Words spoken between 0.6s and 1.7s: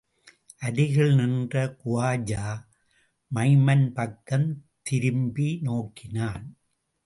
அருகில் நின்ற